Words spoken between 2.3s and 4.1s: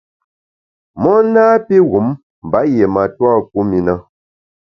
mba yié matua kum i na.